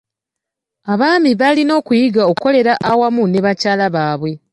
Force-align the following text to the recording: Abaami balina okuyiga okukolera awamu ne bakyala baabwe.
Abaami 0.93 1.31
balina 1.41 1.71
okuyiga 1.79 2.21
okukolera 2.29 2.73
awamu 2.91 3.23
ne 3.27 3.39
bakyala 3.45 3.85
baabwe. 3.95 4.31